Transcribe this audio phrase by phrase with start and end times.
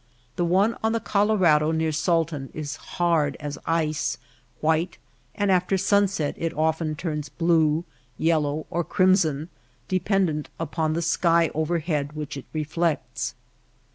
[0.35, 4.17] The one on the Colorado near Salton is hard as ice,
[4.59, 4.97] white,
[5.35, 7.85] and after sunset it often turns blue,
[8.17, 9.49] yellow, or crimson,
[9.87, 13.35] dependent upon the sky overhead which it reflects.